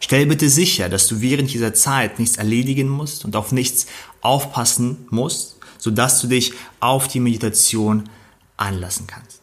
[0.00, 3.86] Stell bitte sicher, dass du während dieser Zeit nichts erledigen musst und auf nichts
[4.20, 8.08] aufpassen musst, sodass du dich auf die Meditation
[8.56, 9.40] einlassen kannst.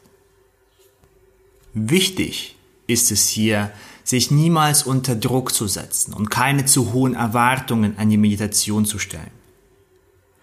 [1.74, 2.56] Wichtig
[2.88, 3.72] ist es hier,
[4.04, 9.00] sich niemals unter Druck zu setzen und keine zu hohen Erwartungen an die Meditation zu
[9.00, 9.32] stellen.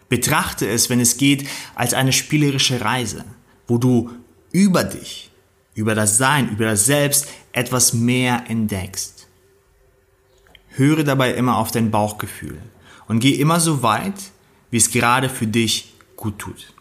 [0.09, 3.25] Betrachte es, wenn es geht, als eine spielerische Reise,
[3.67, 4.11] wo du
[4.53, 5.31] über dich,
[5.75, 9.18] über das Sein, über das Selbst etwas mehr entdeckst.
[10.79, 12.57] Höre dabei immer auf dein Bauchgefühl
[13.09, 14.15] und geh immer so weit,
[14.71, 16.73] wie es gerade für dich gut tut.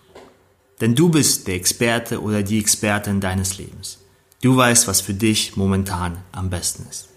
[0.79, 3.97] Denn du bist der Experte oder die Expertin deines Lebens.
[4.43, 7.09] Du weißt, was für dich momentan am besten ist.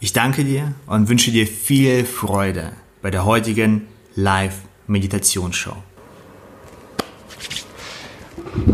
[0.00, 3.86] Ich danke dir und wünsche dir viel Freude bei der heutigen
[4.16, 5.76] Live-Meditationsshow.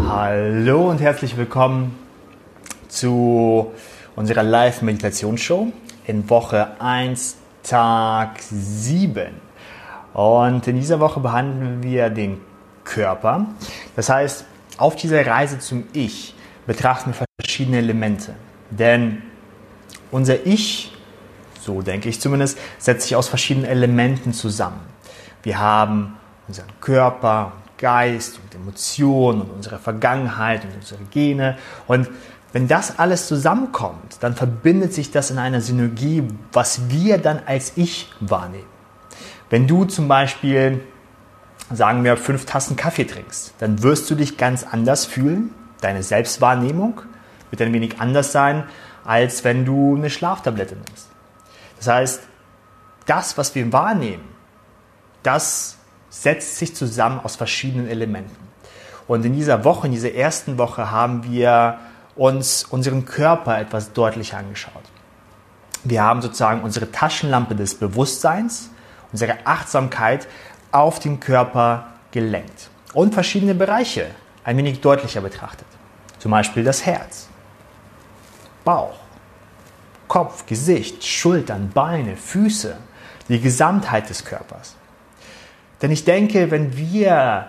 [0.07, 1.95] Hallo und herzlich willkommen
[2.89, 3.71] zu
[4.17, 5.71] unserer Live-Meditationsshow
[6.07, 9.27] in Woche 1, Tag 7.
[10.13, 12.41] Und in dieser Woche behandeln wir den
[12.85, 13.47] Körper.
[13.97, 14.45] Das heißt,
[14.77, 16.35] auf dieser Reise zum Ich
[16.67, 18.35] betrachten wir verschiedene Elemente.
[18.71, 19.23] Denn
[20.11, 20.93] unser Ich,
[21.61, 24.81] so denke ich zumindest, setzt sich aus verschiedenen Elementen zusammen.
[25.43, 26.17] Wir haben
[26.47, 31.57] unseren Körper, Geist und Emotionen und unsere Vergangenheit und unsere Gene.
[31.87, 32.09] Und
[32.55, 37.73] wenn das alles zusammenkommt, dann verbindet sich das in einer Synergie, was wir dann als
[37.75, 38.69] Ich wahrnehmen.
[39.51, 40.81] Wenn du zum Beispiel,
[41.73, 45.53] sagen wir, fünf Tassen Kaffee trinkst, dann wirst du dich ganz anders fühlen.
[45.81, 47.03] Deine Selbstwahrnehmung
[47.51, 48.63] wird ein wenig anders sein,
[49.05, 51.09] als wenn du eine Schlaftablette nimmst.
[51.79, 52.23] Das heißt,
[53.07, 54.29] das, was wir wahrnehmen,
[55.25, 55.77] das
[56.09, 58.37] setzt sich zusammen aus verschiedenen Elementen.
[59.09, 61.81] Und in dieser Woche, in dieser ersten Woche haben wir
[62.17, 64.83] uns unseren Körper etwas deutlicher angeschaut.
[65.83, 68.71] Wir haben sozusagen unsere Taschenlampe des Bewusstseins,
[69.13, 70.27] unsere Achtsamkeit
[70.73, 74.07] auf den Körper gelenkt und verschiedene Bereiche
[74.45, 75.67] ein wenig deutlicher betrachtet.
[76.19, 77.29] Zum Beispiel das Herz,
[78.65, 78.97] Bauch,
[80.09, 82.77] Kopf, Gesicht, Schultern, Beine, Füße,
[83.29, 84.77] die Gesamtheit des Körpers.
[85.83, 87.49] Denn ich denke, wenn wir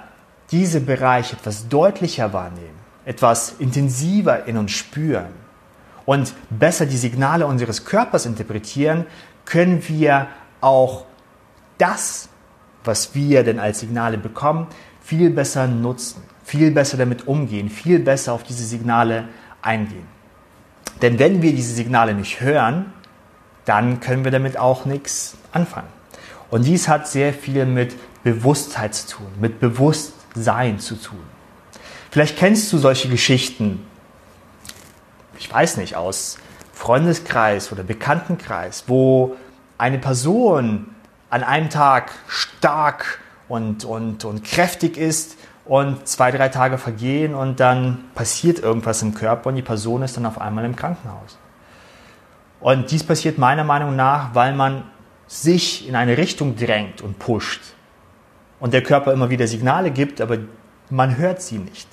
[0.51, 5.33] diese Bereiche etwas deutlicher wahrnehmen, etwas intensiver in uns spüren
[6.05, 9.05] und besser die Signale unseres Körpers interpretieren,
[9.45, 10.27] können wir
[10.61, 11.05] auch
[11.77, 12.29] das,
[12.83, 14.67] was wir denn als Signale bekommen,
[15.01, 19.25] viel besser nutzen, viel besser damit umgehen, viel besser auf diese Signale
[19.61, 20.07] eingehen.
[21.01, 22.93] Denn wenn wir diese Signale nicht hören,
[23.65, 25.89] dann können wir damit auch nichts anfangen.
[26.51, 31.34] Und dies hat sehr viel mit Bewusstheit zu tun, mit Bewusstsein zu tun.
[32.15, 33.85] Vielleicht kennst du solche Geschichten,
[35.37, 36.37] ich weiß nicht, aus
[36.71, 39.35] Freundeskreis oder Bekanntenkreis, wo
[39.77, 40.95] eine Person
[41.29, 47.59] an einem Tag stark und, und, und kräftig ist und zwei, drei Tage vergehen und
[47.59, 51.37] dann passiert irgendwas im Körper und die Person ist dann auf einmal im Krankenhaus.
[52.61, 54.83] Und dies passiert meiner Meinung nach, weil man
[55.27, 57.59] sich in eine Richtung drängt und pusht
[58.61, 60.37] und der Körper immer wieder Signale gibt, aber
[60.89, 61.89] man hört sie nicht.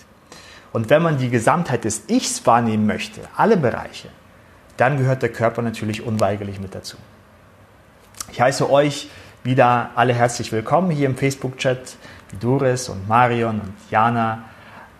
[0.72, 4.08] Und wenn man die Gesamtheit des Ichs wahrnehmen möchte, alle Bereiche,
[4.76, 6.96] dann gehört der Körper natürlich unweigerlich mit dazu.
[8.30, 9.10] Ich heiße euch
[9.44, 11.96] wieder alle herzlich willkommen hier im Facebook-Chat,
[12.40, 14.44] Doris und Marion und Jana.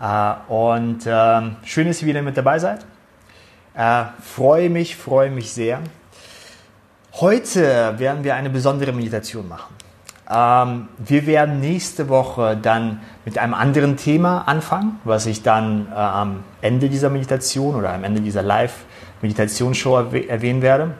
[0.00, 2.84] Äh, und ähm, schön, dass ihr wieder mit dabei seid.
[3.74, 5.80] Äh, freue mich, freue mich sehr.
[7.14, 9.74] Heute werden wir eine besondere Meditation machen.
[10.30, 15.94] Ähm, wir werden nächste Woche dann mit einem anderen Thema anfangen, was ich dann äh,
[15.94, 19.96] am Ende dieser Meditation oder am Ende dieser Live-Meditationsshow
[20.28, 20.94] erwähnen werde.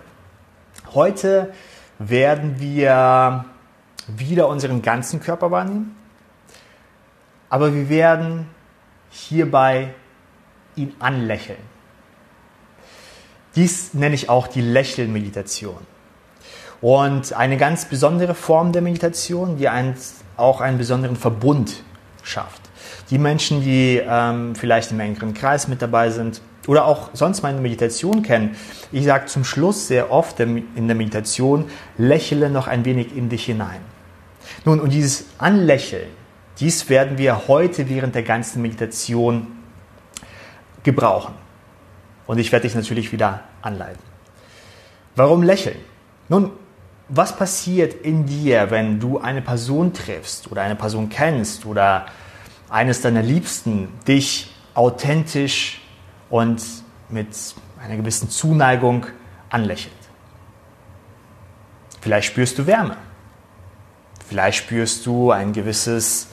[0.92, 1.52] Heute
[1.98, 3.44] werden wir
[4.08, 5.96] wieder unseren ganzen Körper wahrnehmen,
[7.48, 8.48] aber wir werden
[9.10, 9.94] hierbei
[10.74, 11.58] ihn anlächeln.
[13.54, 15.91] Dies nenne ich auch die Lächelmeditation.
[16.82, 19.68] Und eine ganz besondere Form der Meditation, die
[20.36, 21.84] auch einen besonderen Verbund
[22.22, 22.60] schafft.
[23.08, 27.60] Die Menschen, die ähm, vielleicht im engeren Kreis mit dabei sind oder auch sonst meine
[27.60, 28.56] Meditation kennen,
[28.90, 31.66] ich sage zum Schluss sehr oft in der Meditation,
[31.98, 33.80] lächle noch ein wenig in dich hinein.
[34.64, 36.08] Nun, und dieses Anlächeln,
[36.58, 39.46] dies werden wir heute während der ganzen Meditation
[40.82, 41.34] gebrauchen.
[42.26, 44.02] Und ich werde dich natürlich wieder anleiten.
[45.14, 45.76] Warum lächeln?
[46.28, 46.50] Nun,
[47.14, 52.06] was passiert in dir, wenn du eine Person triffst oder eine Person kennst oder
[52.70, 55.82] eines deiner Liebsten dich authentisch
[56.30, 56.62] und
[57.10, 57.28] mit
[57.84, 59.06] einer gewissen Zuneigung
[59.50, 59.92] anlächelt?
[62.00, 62.96] Vielleicht spürst du Wärme.
[64.26, 66.28] Vielleicht spürst du ein gewisses,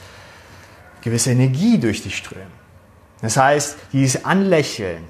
[1.01, 2.47] gewisse Energie durch dich strömen.
[3.21, 5.03] Das heißt, dieses Anlächeln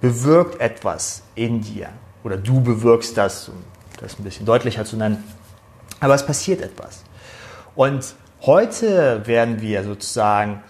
[0.00, 1.88] bewirkt etwas in dir.
[2.22, 3.56] Oder du bewirkst das, um
[4.00, 5.22] das ein bisschen deutlicher zu nennen.
[6.00, 7.02] Aber es passiert etwas.
[7.74, 10.62] Und heute werden wir sozusagen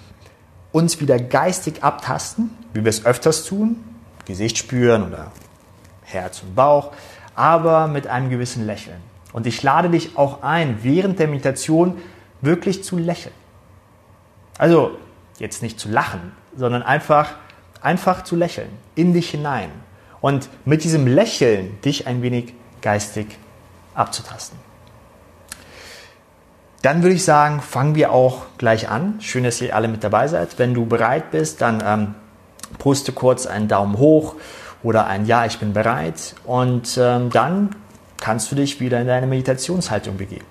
[0.72, 3.84] uns wieder geistig abtasten, wie wir es öfters tun,
[4.24, 5.32] Gesicht spüren oder
[6.02, 6.92] Herz und Bauch,
[7.34, 9.00] aber mit einem gewissen Lächeln.
[9.32, 12.00] Und ich lade dich auch ein, während der Meditation
[12.40, 13.34] wirklich zu lächeln.
[14.58, 14.98] Also
[15.38, 17.34] jetzt nicht zu lachen, sondern einfach,
[17.80, 19.70] einfach zu lächeln, in dich hinein.
[20.20, 23.38] Und mit diesem Lächeln dich ein wenig geistig
[23.94, 24.58] abzutasten.
[26.82, 29.16] Dann würde ich sagen, fangen wir auch gleich an.
[29.20, 30.58] Schön, dass ihr alle mit dabei seid.
[30.58, 32.14] Wenn du bereit bist, dann ähm,
[32.78, 34.36] poste kurz einen Daumen hoch
[34.82, 36.36] oder ein Ja, ich bin bereit.
[36.44, 37.74] Und ähm, dann
[38.20, 40.44] kannst du dich wieder in deine Meditationshaltung begeben.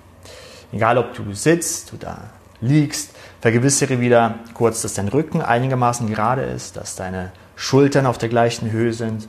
[0.72, 2.18] Egal, ob du sitzt oder
[2.60, 8.28] liegst, vergewissere wieder kurz, dass dein Rücken einigermaßen gerade ist, dass deine Schultern auf der
[8.28, 9.28] gleichen Höhe sind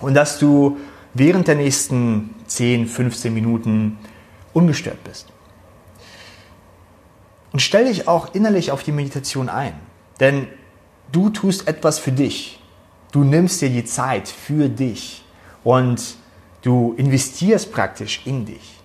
[0.00, 0.78] und dass du
[1.14, 3.98] während der nächsten 10, 15 Minuten
[4.52, 5.28] ungestört bist.
[7.52, 9.74] Und stell dich auch innerlich auf die Meditation ein,
[10.20, 10.48] denn
[11.12, 12.60] du tust etwas für dich.
[13.12, 15.24] Du nimmst dir die Zeit für dich
[15.62, 16.16] und
[16.64, 18.80] Du investierst praktisch in dich.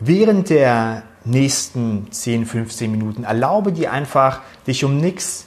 [0.00, 5.46] Während der nächsten 10, 15 Minuten erlaube dir einfach, dich um nichts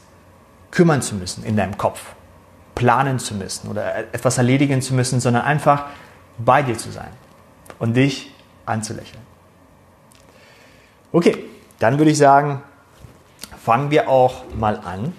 [0.69, 2.14] kümmern zu müssen in deinem Kopf,
[2.77, 5.88] planen zu müssen oder etwas erledigen zu müssen, sondern einfach
[6.38, 7.09] bei dir zu sein
[7.79, 8.31] und dich
[8.65, 9.21] anzulächeln.
[11.12, 11.45] Okay,
[11.79, 12.62] dann würde ich sagen,
[13.63, 15.13] fangen wir auch mal an.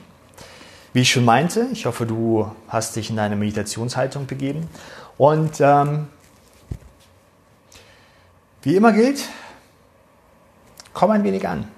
[0.92, 4.68] Wie ich schon meinte, ich hoffe, du hast dich in deine Meditationshaltung begeben
[5.16, 6.06] und ähm,
[8.62, 9.28] wie immer gilt,
[10.94, 11.68] komm ein wenig an.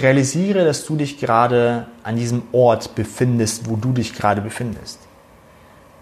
[0.00, 4.98] Realisiere, dass du dich gerade an diesem Ort befindest, wo du dich gerade befindest.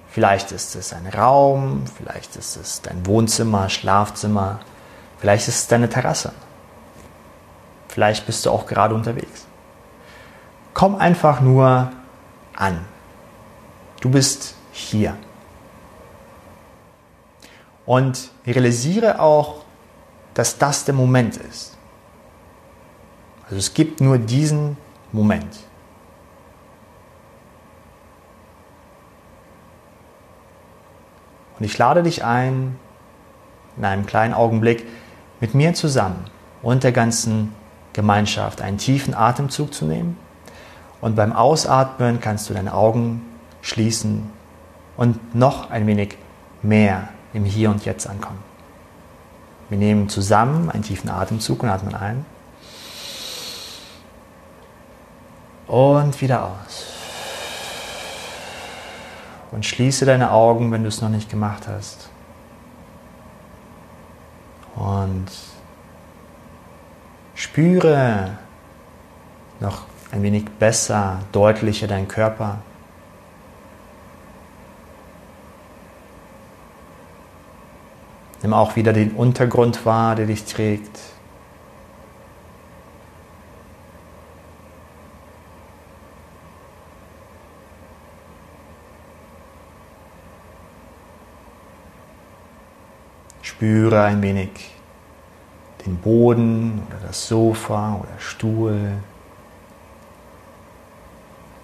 [0.08, 4.60] Vielleicht ist es ein Raum, vielleicht ist es dein Wohnzimmer, Schlafzimmer,
[5.19, 6.32] vielleicht ist es deine Terrasse.
[7.88, 9.46] Vielleicht bist du auch gerade unterwegs.
[10.75, 11.93] Komm einfach nur
[12.54, 12.84] an.
[14.00, 15.16] Du bist hier.
[17.87, 19.62] Und realisiere auch,
[20.34, 21.75] dass das der Moment ist.
[23.46, 24.76] Also es gibt nur diesen
[25.12, 25.56] Moment.
[31.58, 32.76] Und ich lade dich ein,
[33.76, 34.87] in einem kleinen Augenblick
[35.40, 36.25] mit mir zusammen
[36.62, 37.54] und der ganzen
[37.93, 40.19] Gemeinschaft einen tiefen Atemzug zu nehmen.
[41.00, 43.22] Und beim Ausatmen kannst du deine Augen
[43.62, 44.31] schließen
[44.96, 46.19] und noch ein wenig
[46.62, 48.43] mehr im Hier und Jetzt ankommen.
[49.69, 52.24] Wir nehmen zusammen einen tiefen Atemzug und atmen ein.
[55.67, 56.93] Und wieder aus.
[59.51, 62.08] Und schließe deine Augen, wenn du es noch nicht gemacht hast.
[64.75, 65.27] Und
[67.35, 68.39] spüre
[69.61, 72.58] noch ein wenig besser, deutlicher deinen Körper.
[78.43, 81.01] Nimm auch wieder den Untergrund wahr, der dich trägt.
[93.56, 94.51] Spüre ein wenig
[95.84, 98.93] den Boden oder das Sofa oder Stuhl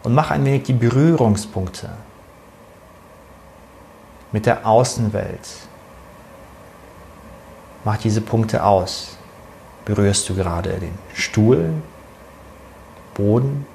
[0.03, 1.91] und mach ein wenig die Berührungspunkte
[4.33, 5.69] mit der Außenwelt
[7.85, 9.17] Mach diese Punkte aus.
[9.85, 11.71] Berührst du gerade den Stuhl,
[13.15, 13.67] Boden?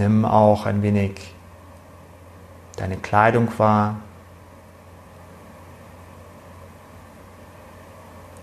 [0.00, 1.34] Nimm auch ein wenig
[2.76, 3.96] deine Kleidung wahr.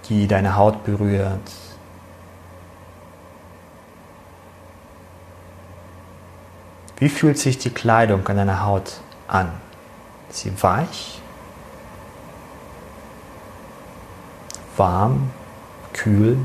[0.10, 1.52] die deine Haut berührt.
[6.96, 9.52] Wie fühlt sich die Kleidung an deiner Haut an?
[10.30, 11.22] Ist sie weich?
[14.78, 15.32] Warm?
[15.92, 16.38] Kühl?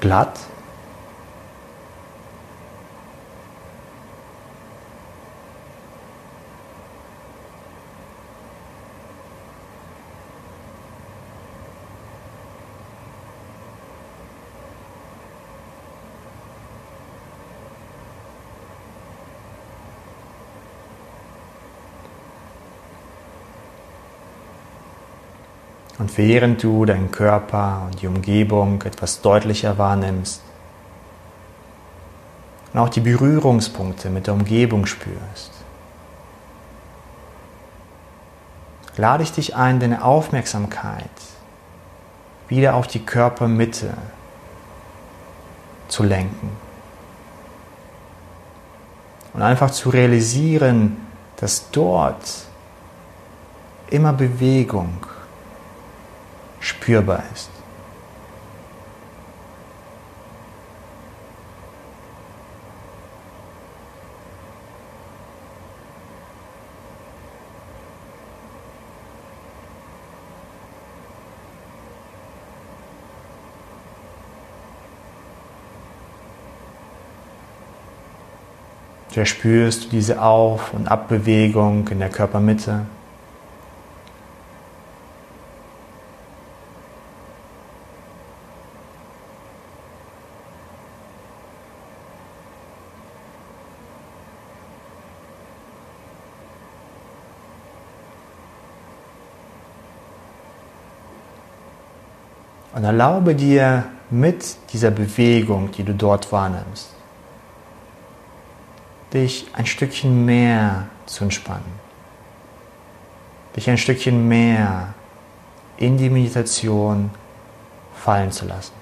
[0.00, 0.38] Glatt?
[26.06, 30.40] Und während du deinen Körper und die Umgebung etwas deutlicher wahrnimmst
[32.72, 35.50] und auch die Berührungspunkte mit der Umgebung spürst,
[38.96, 41.10] lade ich dich ein, deine Aufmerksamkeit
[42.46, 43.92] wieder auf die Körpermitte
[45.88, 46.50] zu lenken.
[49.32, 50.98] Und einfach zu realisieren,
[51.38, 52.44] dass dort
[53.90, 55.04] immer Bewegung
[56.60, 57.50] spürbar ist.
[79.16, 82.84] Verspürst du diese Auf- und Abbewegung in der Körpermitte?
[102.76, 106.90] Und erlaube dir mit dieser Bewegung, die du dort wahrnimmst,
[109.14, 111.72] dich ein Stückchen mehr zu entspannen,
[113.56, 114.92] dich ein Stückchen mehr
[115.78, 117.10] in die Meditation
[117.94, 118.74] fallen zu lassen.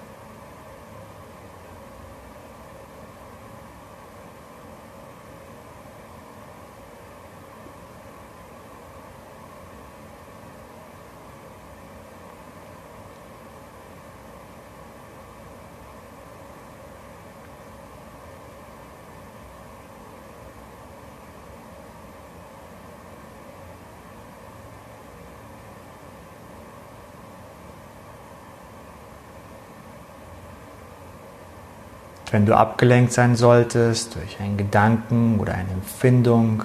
[32.35, 36.65] Wenn du abgelenkt sein solltest durch einen Gedanken oder eine Empfindung,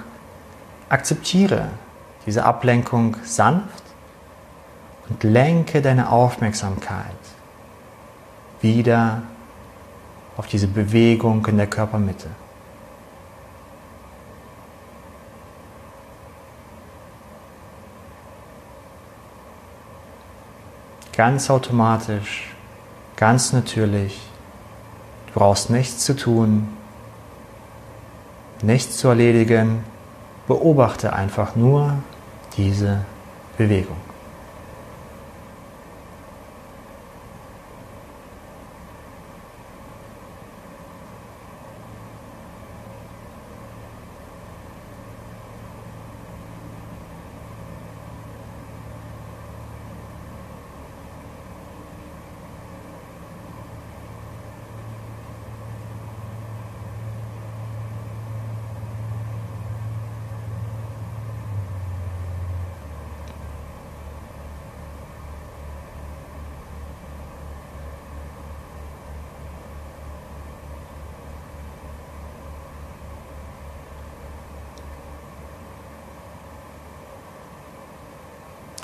[0.88, 1.68] akzeptiere
[2.26, 3.84] diese Ablenkung sanft
[5.08, 7.04] und lenke deine Aufmerksamkeit
[8.60, 9.22] wieder
[10.36, 12.30] auf diese Bewegung in der Körpermitte.
[21.12, 22.56] Ganz automatisch,
[23.14, 24.29] ganz natürlich
[25.32, 26.68] Du brauchst nichts zu tun,
[28.62, 29.84] nichts zu erledigen.
[30.48, 31.94] Beobachte einfach nur
[32.56, 33.04] diese
[33.56, 34.09] Bewegung.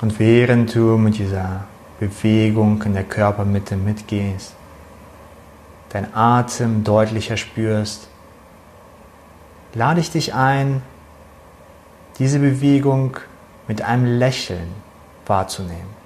[0.01, 1.65] Und während du mit dieser
[1.99, 4.53] Bewegung in der Körpermitte mitgehst,
[5.89, 8.07] dein Atem deutlicher spürst,
[9.73, 10.81] lade ich dich ein,
[12.19, 13.17] diese Bewegung
[13.67, 14.73] mit einem Lächeln
[15.25, 15.97] wahrzunehmen.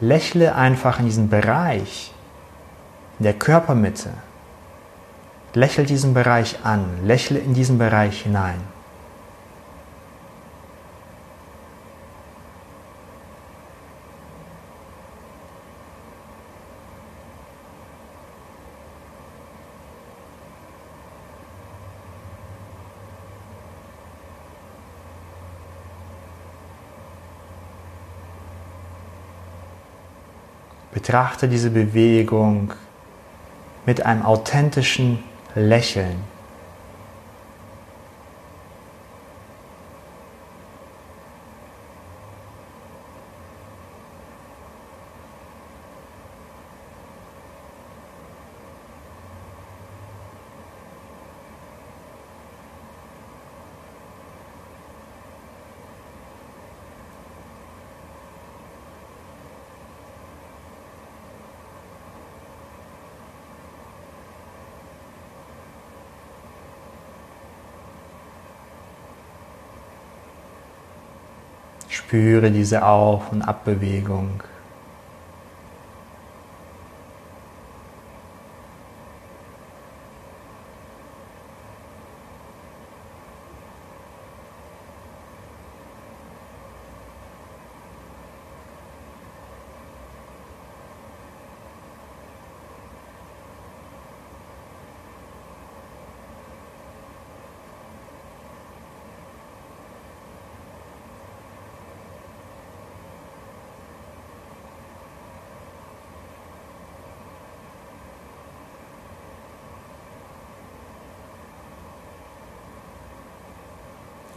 [0.00, 2.12] Lächle einfach in diesen Bereich,
[3.18, 4.10] in der Körpermitte.
[5.54, 8.60] Lächle diesen Bereich an, lächle in diesen Bereich hinein.
[31.04, 32.72] Betrachte diese Bewegung
[33.84, 35.22] mit einem authentischen
[35.54, 36.16] Lächeln.
[72.14, 74.40] Spüre diese Auf- und Abbewegung.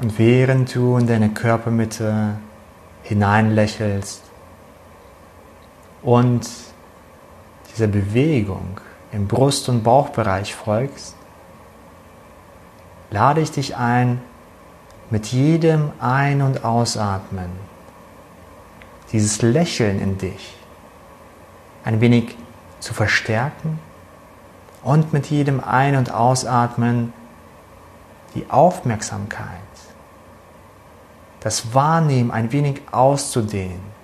[0.08, 2.38] Und während du in deine Körpermitte
[3.04, 4.24] hineinlächelst.
[6.02, 6.50] Und
[7.70, 8.80] dieser Bewegung
[9.12, 11.14] im Brust- und Bauchbereich folgst,
[13.12, 14.22] lade ich dich ein,
[15.10, 17.50] mit jedem Ein- und Ausatmen
[19.12, 20.56] dieses Lächeln in dich
[21.84, 22.38] ein wenig
[22.80, 23.78] zu verstärken
[24.84, 27.12] und mit jedem Ein- und Ausatmen
[28.36, 29.67] die Aufmerksamkeit
[31.42, 33.98] das Wahrnehmen ein wenig auszudehnen.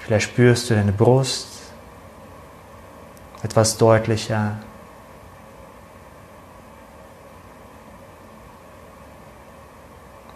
[0.00, 1.48] Vielleicht spürst du deine Brust
[3.42, 4.56] etwas deutlicher.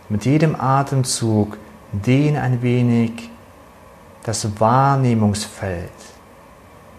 [0.09, 1.57] Mit jedem Atemzug
[1.91, 3.31] dehne ein wenig
[4.25, 5.91] das Wahrnehmungsfeld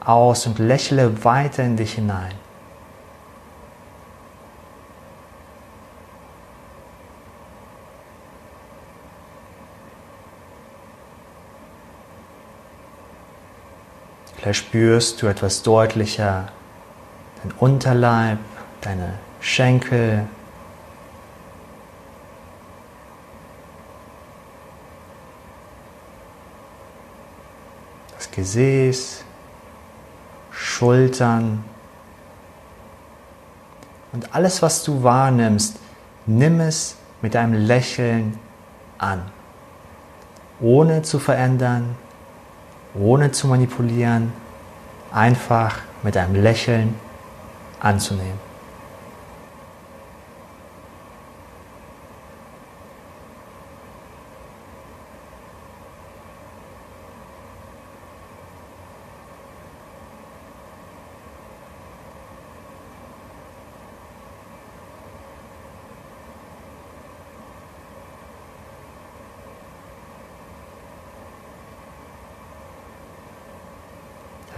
[0.05, 2.33] aus und lächle weiter in dich hinein.
[14.35, 16.49] Vielleicht spürst du etwas deutlicher
[17.41, 18.39] dein Unterleib,
[18.81, 20.25] deine Schenkel.
[28.17, 29.23] Das Gesäß,
[30.83, 31.63] Schultern.
[34.11, 35.77] Und alles, was du wahrnimmst,
[36.25, 38.37] nimm es mit einem Lächeln
[38.97, 39.21] an,
[40.59, 41.95] ohne zu verändern,
[42.99, 44.33] ohne zu manipulieren,
[45.13, 46.95] einfach mit einem Lächeln
[47.79, 48.52] anzunehmen.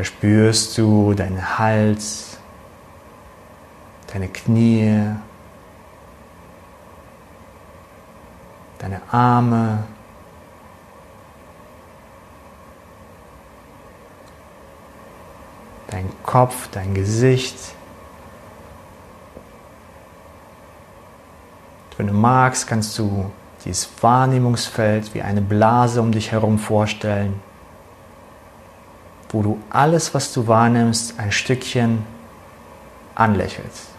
[0.06, 2.38] Spürst du deinen Hals,
[4.12, 5.12] deine Knie,
[8.80, 9.84] deine Arme,
[15.88, 17.58] dein Kopf, dein Gesicht.
[21.98, 23.32] Wenn du magst, kannst du
[23.64, 27.42] dieses Wahrnehmungsfeld wie eine Blase um dich herum vorstellen
[29.36, 32.06] wo du alles, was du wahrnimmst, ein Stückchen
[33.16, 33.90] anlächelst.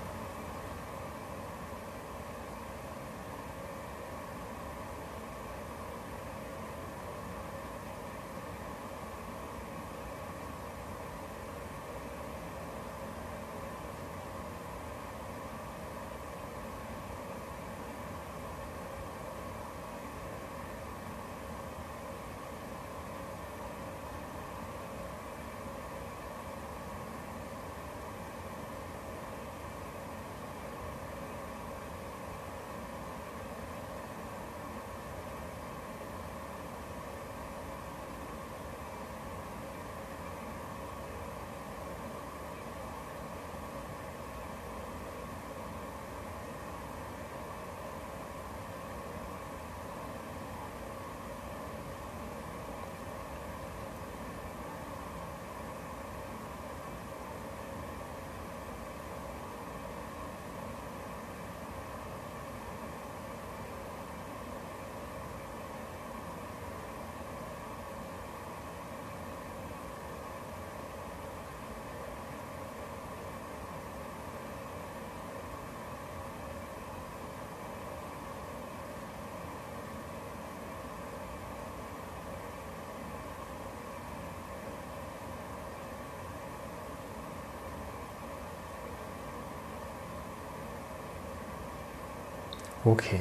[92.86, 93.20] Okay.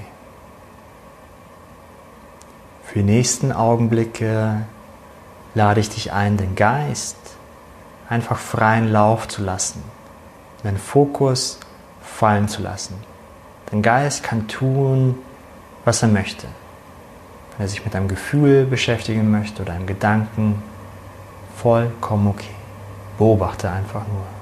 [2.84, 4.62] Für die nächsten Augenblicke
[5.56, 7.17] lade ich dich ein, den Geist
[8.08, 9.84] einfach freien Lauf zu lassen,
[10.63, 11.60] den Fokus
[11.99, 12.93] fallen zu lassen.
[13.71, 15.17] Dein Geist kann tun,
[15.84, 16.45] was er möchte.
[17.58, 20.62] Wenn er sich mit einem Gefühl beschäftigen möchte oder einem Gedanken,
[21.58, 22.54] vollkommen okay.
[23.17, 24.35] Beobachte einfach nur.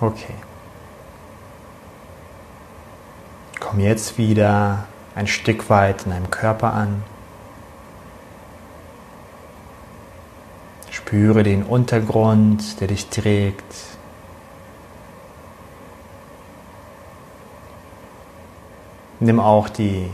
[0.00, 0.34] Okay.
[3.58, 7.02] Komm jetzt wieder ein Stück weit in deinem Körper an.
[10.90, 13.74] Spüre den Untergrund, der dich trägt.
[19.18, 20.10] Nimm auch die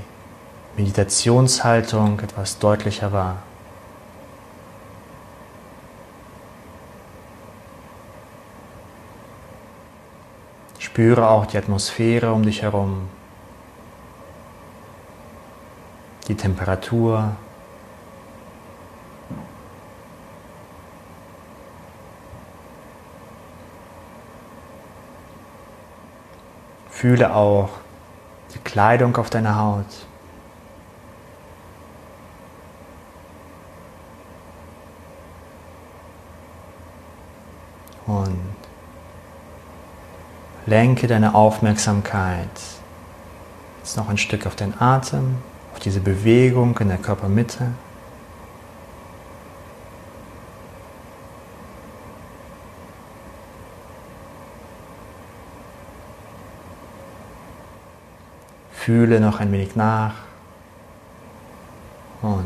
[0.77, 3.43] Meditationshaltung etwas deutlicher wahr.
[10.85, 13.09] Spüre auch die Atmosphäre um dich herum,
[16.29, 17.37] die Temperatur.
[26.91, 27.71] Fühle auch
[28.53, 29.87] die Kleidung auf deiner Haut.
[38.07, 38.54] Und
[40.67, 42.49] Lenke deine Aufmerksamkeit
[43.81, 45.37] jetzt noch ein Stück auf den Atem,
[45.75, 47.67] auf diese Bewegung in der Körpermitte.
[58.73, 60.15] Fühle noch ein wenig nach
[62.23, 62.45] und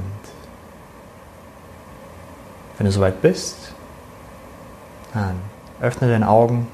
[2.77, 3.75] wenn du soweit bist,
[5.15, 5.37] dann
[5.81, 6.67] öffne deine Augen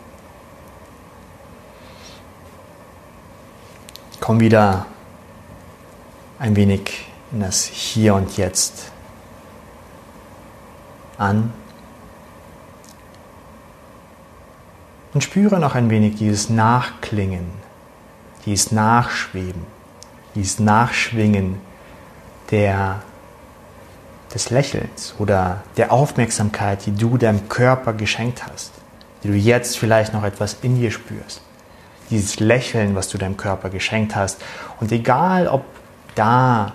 [4.25, 4.87] Komm wieder
[6.39, 8.91] ein wenig in das Hier und Jetzt
[11.19, 11.53] an.
[15.13, 17.45] Und spüre noch ein wenig dieses Nachklingen,
[18.47, 19.67] dieses Nachschweben,
[20.35, 21.61] dieses Nachschwingen
[22.51, 23.03] der,
[24.33, 28.73] des Lächelns oder der Aufmerksamkeit, die du deinem Körper geschenkt hast,
[29.23, 31.43] die du jetzt vielleicht noch etwas in dir spürst
[32.11, 34.41] dieses Lächeln, was du deinem Körper geschenkt hast.
[34.81, 35.65] Und egal, ob
[36.15, 36.73] da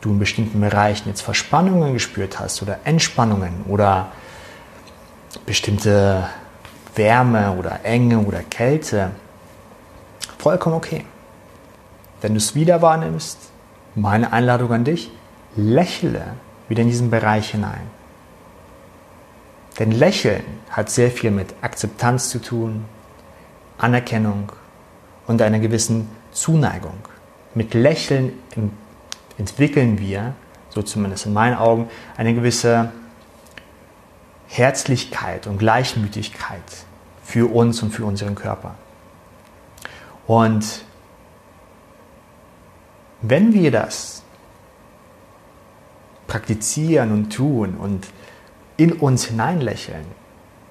[0.00, 4.08] du in bestimmten Bereichen jetzt Verspannungen gespürt hast oder Entspannungen oder
[5.46, 6.28] bestimmte
[6.94, 9.12] Wärme oder Enge oder Kälte,
[10.38, 11.04] vollkommen okay.
[12.20, 13.38] Wenn du es wieder wahrnimmst,
[13.94, 15.10] meine Einladung an dich,
[15.56, 16.34] lächle
[16.68, 17.90] wieder in diesen Bereich hinein.
[19.78, 22.84] Denn Lächeln hat sehr viel mit Akzeptanz zu tun,
[23.82, 24.52] Anerkennung
[25.26, 26.96] und einer gewissen Zuneigung.
[27.54, 28.32] Mit Lächeln
[29.38, 30.34] entwickeln wir,
[30.70, 32.92] so zumindest in meinen Augen, eine gewisse
[34.46, 36.62] Herzlichkeit und Gleichmütigkeit
[37.24, 38.74] für uns und für unseren Körper.
[40.26, 40.84] Und
[43.20, 44.22] wenn wir das
[46.26, 48.06] praktizieren und tun und
[48.76, 50.04] in uns hineinlächeln,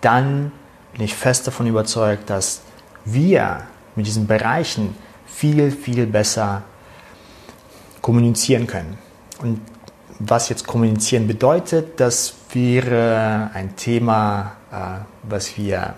[0.02, 0.52] dann
[0.93, 2.62] bin ich fest davon überzeugt, dass
[3.05, 3.63] wir
[3.95, 6.63] mit diesen Bereichen viel, viel besser
[8.01, 8.97] kommunizieren können.
[9.41, 9.61] Und
[10.19, 15.95] was jetzt kommunizieren bedeutet, das wäre ein Thema, äh, was wir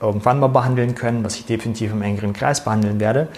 [0.00, 3.28] irgendwann mal behandeln können, was ich definitiv im engeren Kreis behandeln werde.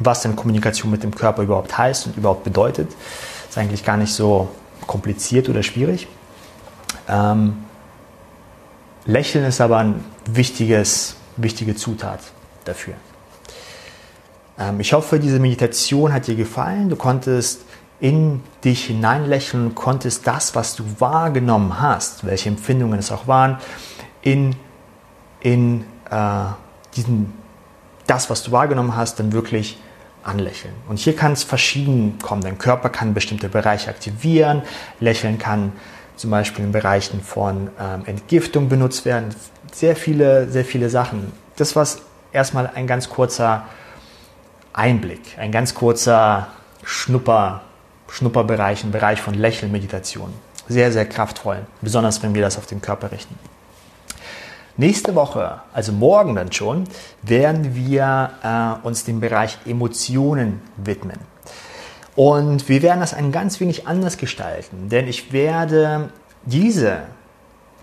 [0.00, 2.90] Was denn Kommunikation mit dem Körper überhaupt heißt und überhaupt bedeutet,
[3.48, 4.48] ist eigentlich gar nicht so
[4.86, 6.08] kompliziert oder schwierig.
[7.08, 7.64] Ähm,
[9.06, 12.20] Lächeln ist aber ein wichtiges wichtige Zutat
[12.64, 12.94] dafür.
[14.58, 16.88] Ähm, ich hoffe, diese Meditation hat dir gefallen.
[16.88, 17.62] Du konntest
[18.00, 23.58] in dich hineinlächeln und konntest das, was du wahrgenommen hast, welche Empfindungen es auch waren,
[24.20, 24.56] in,
[25.40, 26.44] in äh,
[26.96, 27.32] diesen,
[28.06, 29.78] das, was du wahrgenommen hast, dann wirklich
[30.22, 30.74] anlächeln.
[30.88, 32.42] Und hier kann es verschieden kommen.
[32.42, 34.62] Dein Körper kann bestimmte Bereiche aktivieren.
[35.00, 35.72] Lächeln kann
[36.16, 39.34] zum Beispiel in Bereichen von ähm, Entgiftung benutzt werden.
[39.74, 41.32] Sehr viele, sehr viele Sachen.
[41.56, 41.84] Das war
[42.32, 43.64] erstmal ein ganz kurzer
[44.72, 46.46] Einblick, ein ganz kurzer
[46.84, 47.62] Schnupper,
[48.08, 50.32] Schnupperbereich, ein Bereich von Lächeln, Meditation.
[50.68, 53.36] Sehr, sehr kraftvoll, besonders wenn wir das auf den Körper richten.
[54.76, 56.84] Nächste Woche, also morgen dann schon,
[57.22, 61.18] werden wir äh, uns dem Bereich Emotionen widmen.
[62.14, 66.10] Und wir werden das ein ganz wenig anders gestalten, denn ich werde
[66.44, 67.02] diese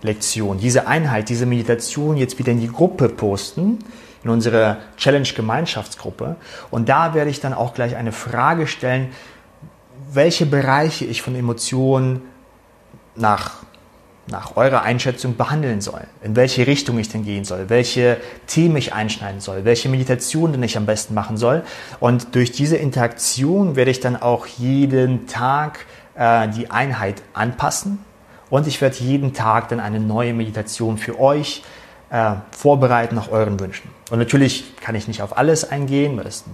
[0.02, 3.80] Lektion, diese Einheit, diese Meditation jetzt wieder in die Gruppe posten,
[4.24, 6.36] in unsere Challenge-Gemeinschaftsgruppe.
[6.70, 9.10] Und da werde ich dann auch gleich eine Frage stellen,
[10.12, 12.22] welche Bereiche ich von Emotionen
[13.16, 13.62] nach
[14.28, 18.94] nach eurer Einschätzung behandeln soll, in welche Richtung ich denn gehen soll, welche Themen ich
[18.94, 21.64] einschneiden soll, welche Meditationen ich am besten machen soll.
[22.00, 25.86] Und durch diese Interaktion werde ich dann auch jeden Tag
[26.16, 28.00] äh, die Einheit anpassen
[28.52, 31.64] und ich werde jeden Tag dann eine neue Meditation für euch
[32.12, 33.90] äh, vorbereiten nach euren Wünschen.
[34.12, 36.54] Und natürlich kann ich nicht auf alles eingehen, weil es eine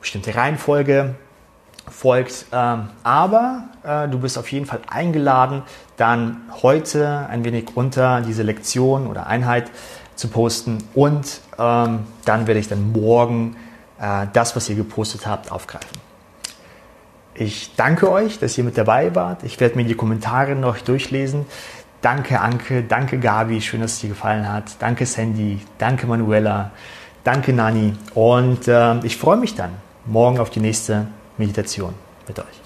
[0.00, 1.16] bestimmte Reihenfolge
[1.90, 2.46] folgt.
[2.52, 5.62] Ähm, aber äh, du bist auf jeden Fall eingeladen,
[5.96, 9.70] dann heute ein wenig unter diese Lektion oder Einheit
[10.14, 13.56] zu posten und ähm, dann werde ich dann morgen
[14.00, 16.01] äh, das, was ihr gepostet habt, aufgreifen.
[17.34, 19.42] Ich danke euch, dass ihr mit dabei wart.
[19.42, 21.46] Ich werde mir die Kommentare noch durchlesen.
[22.02, 24.64] Danke Anke, danke Gabi, schön, dass es dir gefallen hat.
[24.80, 26.72] Danke Sandy, danke Manuela,
[27.22, 29.70] danke Nani und äh, ich freue mich dann
[30.04, 31.06] morgen auf die nächste
[31.38, 31.94] Meditation
[32.26, 32.61] mit euch.